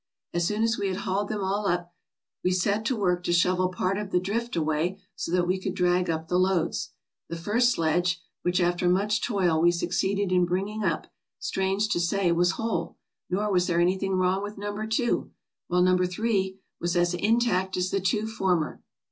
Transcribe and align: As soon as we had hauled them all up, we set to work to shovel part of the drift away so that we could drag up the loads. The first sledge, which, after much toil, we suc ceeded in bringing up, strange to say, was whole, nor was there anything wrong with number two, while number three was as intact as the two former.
As 0.33 0.47
soon 0.47 0.63
as 0.63 0.79
we 0.79 0.87
had 0.87 1.01
hauled 1.05 1.29
them 1.29 1.43
all 1.43 1.67
up, 1.67 1.93
we 2.43 2.49
set 2.49 2.85
to 2.85 2.95
work 2.95 3.23
to 3.23 3.31
shovel 3.31 3.69
part 3.69 3.99
of 3.99 4.09
the 4.09 4.19
drift 4.19 4.55
away 4.55 4.99
so 5.15 5.31
that 5.31 5.45
we 5.45 5.59
could 5.61 5.75
drag 5.75 6.09
up 6.09 6.27
the 6.27 6.39
loads. 6.39 6.89
The 7.29 7.35
first 7.35 7.71
sledge, 7.73 8.19
which, 8.41 8.59
after 8.59 8.89
much 8.89 9.21
toil, 9.21 9.61
we 9.61 9.69
suc 9.69 9.89
ceeded 9.89 10.31
in 10.31 10.45
bringing 10.47 10.83
up, 10.83 11.05
strange 11.37 11.87
to 11.89 11.99
say, 11.99 12.31
was 12.31 12.53
whole, 12.53 12.97
nor 13.29 13.51
was 13.51 13.67
there 13.67 13.79
anything 13.79 14.15
wrong 14.15 14.41
with 14.41 14.57
number 14.57 14.87
two, 14.87 15.29
while 15.67 15.83
number 15.83 16.07
three 16.07 16.57
was 16.79 16.95
as 16.97 17.13
intact 17.13 17.77
as 17.77 17.91
the 17.91 17.99
two 18.01 18.25
former. 18.25 18.81